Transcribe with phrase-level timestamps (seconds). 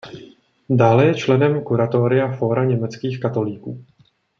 [0.69, 3.85] Dále je členem kuratoria Fóra německých katolíků.